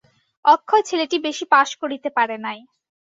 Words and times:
অক্ষয় 0.45 0.83
ছেলেটি 0.89 1.17
বেশি 1.27 1.45
পাস 1.53 1.69
করিতে 1.81 2.09
পারে 2.17 2.35
নাই। 2.45 2.59